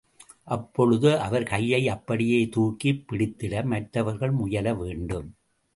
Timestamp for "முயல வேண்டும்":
4.31-5.35